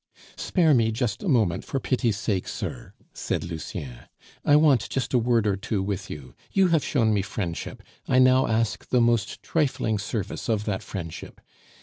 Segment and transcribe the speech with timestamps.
[0.35, 4.05] "Spare me just a moment for pity's sake, sir," said Lucien;
[4.43, 6.33] "I want just a word or two with you.
[6.51, 11.39] You have shown me friendship, I now ask the most trifling service of that friendship.